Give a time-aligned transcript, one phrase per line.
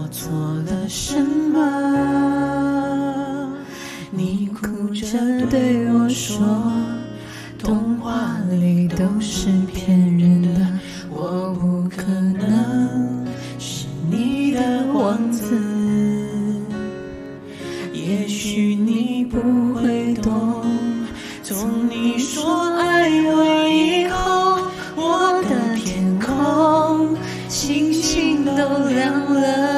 [0.00, 1.58] 我做了什么？
[4.12, 5.18] 你哭着
[5.50, 6.38] 对我说，
[7.58, 10.48] 童话里都是骗人的，
[11.10, 13.26] 我不可能
[13.58, 15.58] 是你的王子。
[17.92, 20.64] 也许你不会懂，
[21.42, 24.60] 从你说爱我以后，
[24.94, 27.16] 我的天空
[27.48, 28.52] 星星都
[28.86, 29.77] 亮了。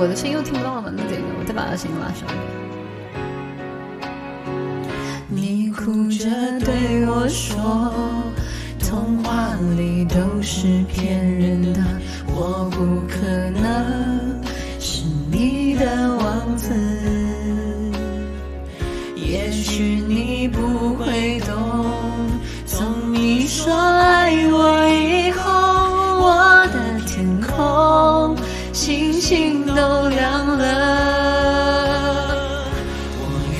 [0.00, 2.46] 我的声音又听不到了，那得我再把它声音拉上一点。
[5.28, 7.92] 你哭着对我说，
[8.78, 11.82] 童话里都是骗人的，
[12.28, 14.40] 我不可能
[14.78, 16.72] 是你的王子。
[19.16, 20.67] 也许你不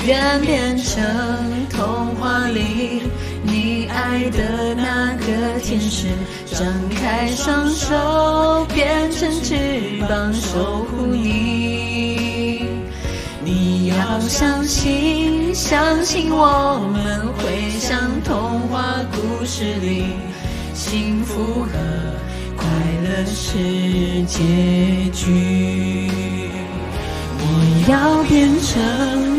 [0.09, 1.05] 愿变成
[1.69, 3.03] 童话里
[3.43, 6.07] 你爱的那个天使，
[6.47, 9.53] 张开双手，变成翅
[10.09, 12.65] 膀守护你。
[13.45, 20.05] 你要相信，相信我们会像童话故事里，
[20.73, 21.69] 幸福和
[22.57, 22.65] 快
[23.03, 24.41] 乐是结
[25.13, 26.09] 局。
[27.41, 27.45] 我
[27.87, 29.38] 要变成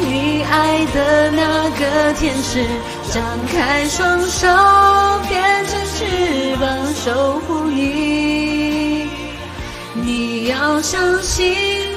[0.00, 2.64] 你爱的那个天使，
[3.12, 4.46] 张开双手，
[5.28, 9.08] 变成翅膀守护你。
[9.94, 11.54] 你要相信，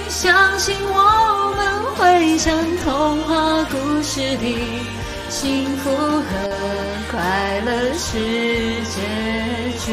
[0.09, 2.53] 相信我们会像
[2.83, 4.57] 童话故事里，
[5.29, 6.23] 幸福和
[7.11, 8.17] 快乐是
[8.89, 8.99] 结
[9.85, 9.87] 局。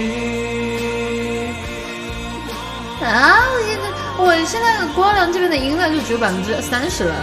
[3.00, 3.38] 啊！
[3.50, 3.84] 我现在
[4.19, 7.14] 我现在光良这边的音量就只有百分之三十了。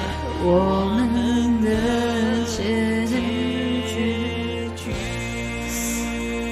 [0.43, 1.69] 我们的
[2.45, 3.05] 结
[3.85, 4.93] 局。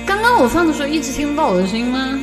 [0.05, 2.19] 刚刚我放的时候一直听不到我的声音吗？